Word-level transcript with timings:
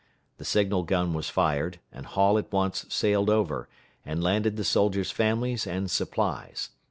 The 0.39 0.45
signal 0.45 0.81
gun 0.81 1.13
was 1.13 1.29
fired, 1.29 1.79
and 1.91 2.07
Hall 2.07 2.39
at 2.39 2.51
once 2.51 2.87
sailed 2.89 3.29
over, 3.29 3.69
and 4.03 4.23
landed 4.23 4.57
the 4.57 4.63
soldiers' 4.63 5.11
families 5.11 5.67
and 5.67 5.91
supplies. 5.91 6.71